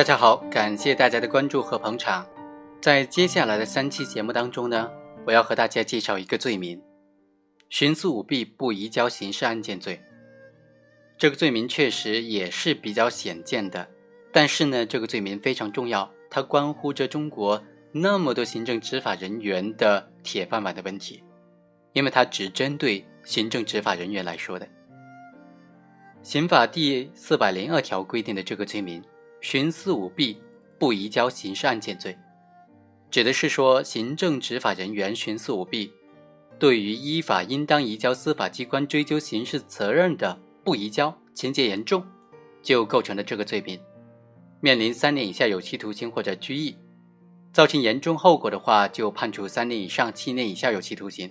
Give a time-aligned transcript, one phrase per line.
[0.00, 2.26] 大家好，感谢大家的关注和捧场。
[2.80, 4.90] 在接下来的三期节目当中呢，
[5.26, 6.80] 我要和大家介绍一个罪名——
[7.70, 10.00] 徇私舞弊不移交刑事案件罪。
[11.18, 13.86] 这个罪名确实也是比较鲜见的，
[14.32, 17.62] 但是呢，这个罪名非常重要，它关乎着中国
[17.92, 21.22] 那么多行政执法人员的铁饭碗的问题，
[21.92, 24.66] 因为它只针对行政执法人员来说的。
[26.22, 29.04] 刑法第四百零二条规定的这个罪名。
[29.40, 30.40] 徇私舞弊
[30.78, 32.16] 不移交刑事案件罪，
[33.10, 35.92] 指的是说行政执法人员徇私舞弊，
[36.58, 42.04] 对于依法应当移交司法机关追究刑事责任的不移交，情节严重，
[42.62, 43.80] 就构成了这个罪名，
[44.60, 46.74] 面临三年以下有期徒刑或者拘役；
[47.52, 51.30] 造成严重后果的话，就判处三年以上七年以下有期徒刑。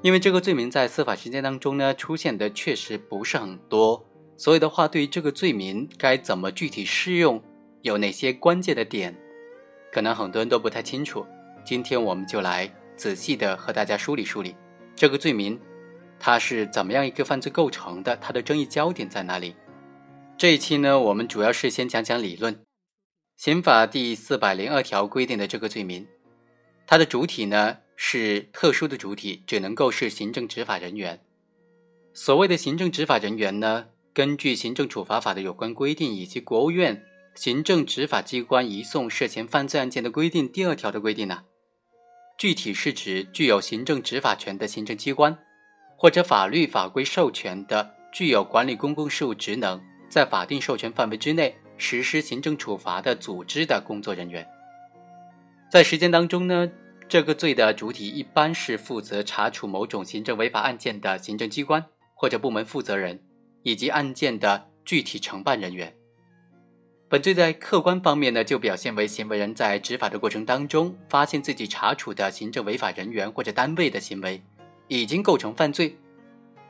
[0.00, 4.04] 因为这个罪名在司法实践当中呢，出现的确实不是很多。
[4.38, 7.42] 所以的话，对于这个罪名该怎么具体适用，
[7.82, 9.12] 有哪些关键的点，
[9.92, 11.26] 可能很多人都不太清楚。
[11.64, 14.54] 今天我们就来仔细的和大家梳理梳理
[14.94, 15.58] 这个罪名，
[16.20, 19.56] 它是怎么样一个犯罪构成的，它的争议焦点在哪里。
[20.36, 22.60] 这一期呢，我们主要是先讲讲理论。
[23.36, 26.06] 刑法第四百零二条规定的这个罪名，
[26.86, 31.18] 它的主体呢是特殊的主体，只能够是行政执法人员。
[32.14, 33.86] 所谓的行政执法人员呢？
[34.18, 37.04] 根据行政处罚法的有关规定，以及国务院
[37.36, 41.44] 行政执法机关移送涉嫌犯罪案件的规定第二条的规定呢，
[42.36, 45.38] 具体是指具有行政执法权的行政机关，
[45.96, 54.44] 或者法律法规授权的具有管理公共事务职能，在法定授权范围之内实施行政处罚的组织的工作人员。
[55.70, 56.68] 在实践当中呢，
[57.08, 63.20] 这个罪的主体一般是负责查处某种行政违法案件的行政机关或者部门负责人。
[63.62, 65.94] 以及案件的具体承办人员。
[67.10, 74.42] 本罪在客观方面呢，就表现为行为人在执法的过程当中，发现自己查处的行政违法人员或者单位的行为
[74.88, 75.96] 已经构成犯罪，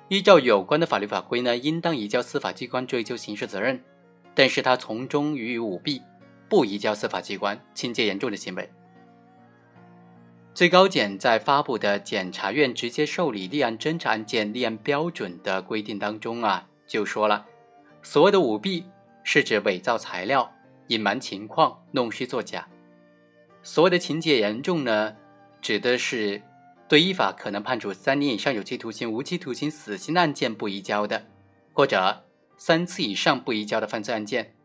[0.06, 3.82] 依照有关的法律法规呢，应当移交司法机关追究刑事责任，
[4.32, 6.00] 但是他从中予以舞弊，
[6.49, 8.70] 不移交司法机关，情节严重的行为。
[10.55, 16.69] 最高检在发布的《检察院直接受理立案侦查案件立案标准》的规定当中啊。
[16.88, 17.47] 就说了，
[18.03, 18.84] 所谓的舞弊
[19.22, 20.50] 是指伪造材料、
[20.88, 22.66] 隐瞒情况、弄虚作假。
[23.62, 25.15] 所谓的情节严重呢，
[25.60, 26.43] 指的是
[26.88, 31.26] 对依法可能判处三年以上有期徒刑、无期徒刑、死刑的案件不移交的，
[31.75, 32.25] 或者
[32.56, 34.56] 三次以上不移交的犯罪案件，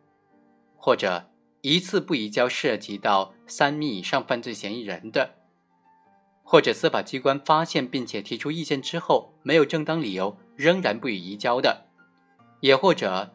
[0.78, 1.30] 或者
[1.62, 5.36] 一次不移交涉及到三名以上犯罪嫌疑人的，
[6.44, 11.88] 或者司法机关发现并且提出意见之后，没有正当理由仍然不予移交的。
[12.64, 13.30] 也或者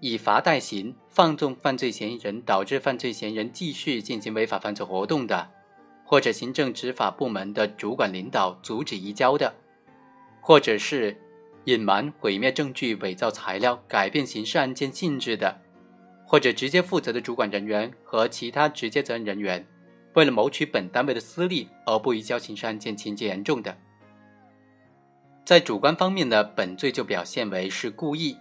[0.00, 5.48] 以罚代刑放纵犯罪嫌疑人，导致犯罪嫌疑人继续进行违法犯罪活动的，
[6.04, 9.54] 或者行政执法部门的主管领导阻止移交的，
[10.40, 11.16] 或者是
[11.66, 15.56] 隐瞒、毁灭证据、伪造材料、改变刑事案件性质的，
[16.26, 19.64] 或者直接负责的主管人员和其他直接责任人员，
[20.14, 23.78] 为了谋取本单位的私利而不移交刑事案件，情节严重的，
[25.44, 28.36] 在主观方面呢，本罪就表现为是故意。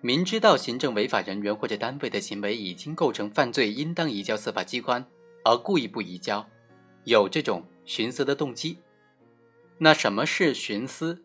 [0.00, 5.04] 明知道行政违法人员或者单位的行为已经构成犯罪，应当移交司法机关，
[5.44, 6.46] 而故意不移交，
[7.04, 8.78] 有这种徇私的动机。
[9.78, 11.24] 那什么是徇私？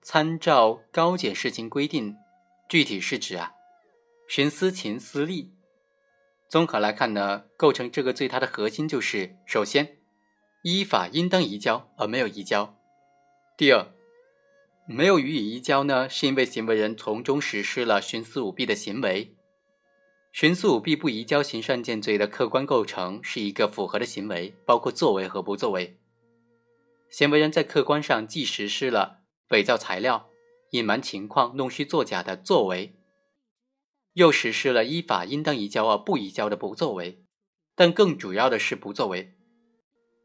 [0.00, 2.16] 参照高检事情规定，
[2.68, 3.52] 具体是指啊，
[4.28, 5.52] 徇私情私利。
[6.48, 9.98] 综合来看呢，构成这个罪，它的核心就是：首先，
[10.62, 12.74] 依法应当移交而没有移交；
[13.56, 13.93] 第二。
[14.86, 19.34] 没有予以移交呢，是因为行为人从中实施了徇私舞弊的行为。
[20.34, 25.98] 徇私舞弊不移交刑事案件罪的客观构成是一个符合的行为，包括作为和不作为。
[27.08, 29.20] 行为人在客观上既实施了
[29.50, 30.28] 伪造材料、
[30.72, 32.96] 隐瞒情况、弄虚作假的作为，
[34.14, 37.24] 又实施了依法应当移交而不移交的不作为。
[37.76, 39.33] 但更主要的是不作为。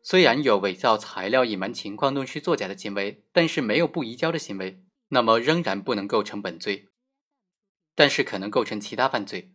[0.01, 6.88] 虽然有伪造材料、隐瞒情况、弄虚作假的行为，但是没有不移交的行为，那么仍然不能构成本罪，
[7.96, 9.54] 但是可能构成其他犯罪。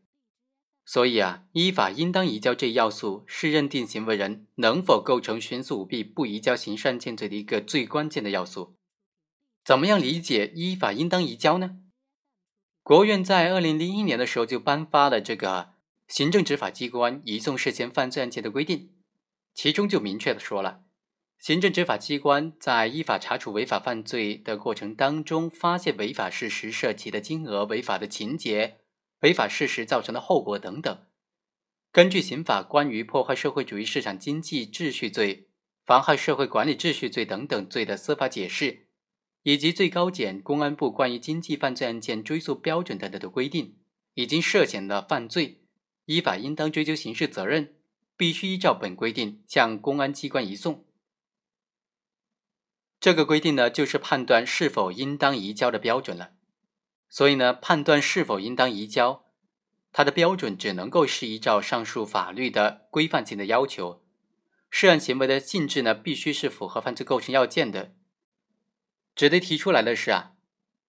[0.84, 8.76] 所以啊，依法应当移交这一要素是认定行为人能否构成徇私舞弊不移交刑事案件罪的一个最关键的要素。
[9.64, 11.78] 怎么样理解依法应当移交呢？
[12.82, 15.70] 国务院在二零零一年的时候就颁发了这个
[16.06, 18.90] 行政执法机关移送涉嫌犯罪案件的规定。
[19.54, 20.82] 其中就明确的说了，
[21.38, 28.78] 行政执法机关在依法查处违法犯罪的过程当中，发现违法事实涉及的金额、违法的情节、
[29.20, 31.06] 违法事实造成的后果等等，
[31.92, 35.48] 根据刑法关于破坏社会主义市场经济秩序罪、
[35.84, 38.88] 妨害社会管理秩序罪等等罪的司法解释，
[39.44, 43.76] 以及最高检、公安部关于经济犯罪案件追诉标准等等的规定，
[44.14, 45.60] 已经涉嫌了犯罪，
[46.06, 47.76] 依法应当追究刑事责任，
[48.16, 50.84] 必须依照本规定向公安机关移送。
[53.00, 56.32] 这个规定呢，就是判断是否应当移交的标准了。
[57.08, 59.26] 所以呢，判断是否应当移交，
[59.92, 64.02] 它的标准只能够是依照上述法律的规范性的要求。
[64.70, 67.94] 涉案行为的性质呢，必须是符合犯罪构成要件的。
[69.14, 70.32] 值得提出来的是啊，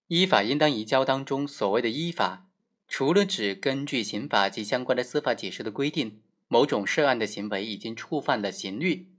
[0.08, 2.48] 依法应当移交当中所谓的依法，
[2.88, 9.12] 除了指根据刑法及相关的司法解释的规定，某种涉案的行为已经触犯了刑律。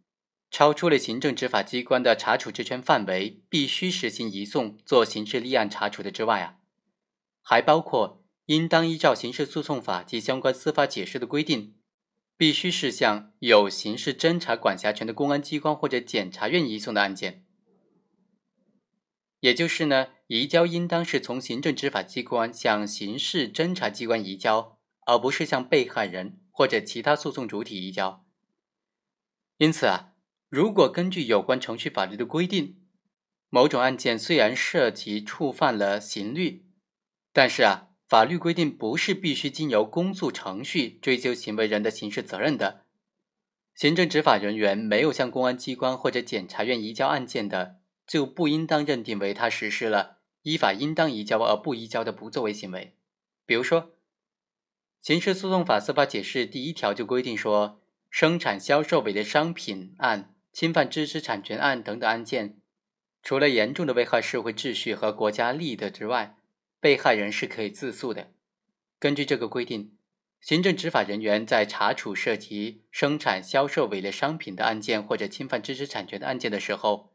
[0.48, 6.58] 超出了行政执法机关的查处职权范围，必须实行移送做刑事立案查处的之外啊，
[7.42, 11.74] 还包括应当依照刑事诉讼法及相关司法解释的规定，
[12.36, 17.44] 必须是向有刑事侦查管辖权的公安机关或者检察院移送的案件。
[19.40, 28.24] 也就是呢，移交应当是从行政执法机关向刑事侦查机关移交，而不是向被害人或者其他诉讼主体移交。
[29.58, 30.14] 因此啊。
[30.48, 32.76] 如果根据有关程序法律的规定，
[33.50, 36.64] 某种案件虽然涉及触犯了刑律，
[37.32, 42.84] 但是啊，法律规定不是必须经由公诉程序追究行为人的刑事责任的。
[43.74, 52.96] 行政执法人员没有向公安机关或者检察院移交案件的，就不应当认定为他实施了依法应当移交而不移交的不作为行为。
[53.44, 53.82] 比如说，
[55.06, 57.80] 《刑事诉讼法司法解释》第一条就规定说，
[58.10, 60.34] 生产销售伪劣商品案。
[60.52, 62.56] 侵犯知识产权案等等案件，
[63.22, 66.36] 除了严重的危害社会秩序和国家利益的之外，
[66.80, 68.32] 被害人是可以自诉的。
[68.98, 69.96] 根据这个规定，
[70.40, 77.12] 行政执法人员在查处涉及生产销售伪劣商品的案件或者侵犯知识产权的案件的时候，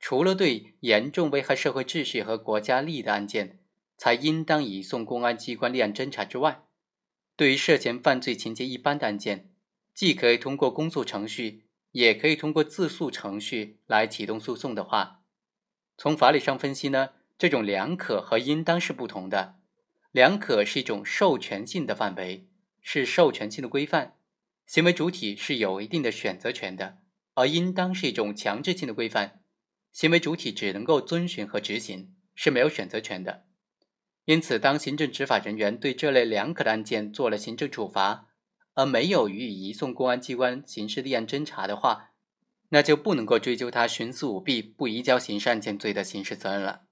[0.00, 3.58] 除了对严重危害社会秩序和国家利益的案件
[3.98, 6.62] 才应当移送公安机关立案侦查之外，
[7.42, 9.50] 对于涉嫌犯罪情节一般的案件，
[9.92, 11.64] 既可以通过公诉程序。
[11.90, 15.24] 也可以通过自诉程序来启动诉讼的话，
[15.98, 19.56] 从法理上分析呢，这种两可和应当是不同的。
[20.12, 22.46] 两可是一种授权性的范围，
[22.80, 24.14] 是授权性的规范，
[24.68, 26.98] 行为主体是有一定的选择权的；
[27.34, 29.42] 而应当是一种强制性的规范，
[29.90, 33.46] 行为主体只能够遵循和执行，是没有选择权的。
[34.24, 38.28] 因此，当行政执法人员对这类两可的案件做了行政处罚，
[38.74, 42.12] 而没有予以移送公安机关刑事立案侦查的话，
[42.68, 46.82] 那就不能够追究他徇私舞弊不移交刑事案件罪的刑事责任了。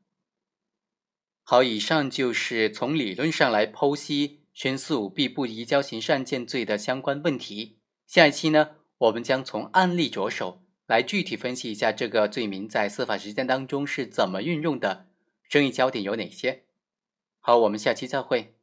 [1.44, 7.78] 好，以上就是从理论上来剖析徇私舞弊不移交刑事案件罪的相关问题。
[8.06, 15.06] 下一期呢，我们将从案例着手来具体分析一下这个罪名在司法实践当中是怎么运用的，
[15.48, 16.64] 争议焦点有哪些。
[17.42, 18.59] 好，我们下期再会。